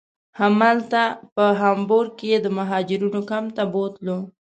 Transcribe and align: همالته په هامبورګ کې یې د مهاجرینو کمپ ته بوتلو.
همالته 0.39 1.03
په 1.35 1.43
هامبورګ 1.61 2.11
کې 2.19 2.27
یې 2.31 2.37
د 2.41 2.47
مهاجرینو 2.57 3.21
کمپ 3.29 3.49
ته 3.57 3.63
بوتلو. 3.73 4.17